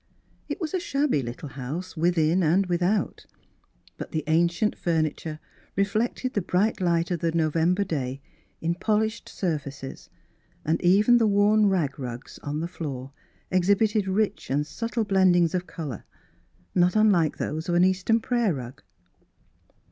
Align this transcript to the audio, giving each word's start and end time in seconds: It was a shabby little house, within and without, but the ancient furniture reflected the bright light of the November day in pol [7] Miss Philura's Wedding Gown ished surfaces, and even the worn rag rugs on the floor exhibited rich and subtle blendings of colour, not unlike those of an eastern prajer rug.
It 0.49 0.59
was 0.59 0.73
a 0.73 0.79
shabby 0.79 1.21
little 1.21 1.49
house, 1.49 1.95
within 1.95 2.41
and 2.41 2.65
without, 2.65 3.27
but 3.97 4.11
the 4.11 4.23
ancient 4.25 4.75
furniture 4.75 5.39
reflected 5.75 6.33
the 6.33 6.41
bright 6.41 6.81
light 6.81 7.11
of 7.11 7.19
the 7.19 7.31
November 7.33 7.83
day 7.83 8.19
in 8.61 8.73
pol 8.73 8.95
[7] 9.01 9.05
Miss 9.05 9.19
Philura's 9.19 9.19
Wedding 9.21 9.21
Gown 9.21 9.21
ished 9.21 9.29
surfaces, 9.59 10.09
and 10.65 10.81
even 10.81 11.17
the 11.19 11.27
worn 11.27 11.67
rag 11.69 11.99
rugs 11.99 12.39
on 12.39 12.61
the 12.61 12.67
floor 12.67 13.11
exhibited 13.51 14.07
rich 14.07 14.49
and 14.49 14.65
subtle 14.65 15.05
blendings 15.05 15.53
of 15.53 15.67
colour, 15.67 16.03
not 16.73 16.95
unlike 16.95 17.37
those 17.37 17.69
of 17.69 17.75
an 17.75 17.83
eastern 17.83 18.19
prajer 18.19 18.55
rug. 18.57 18.81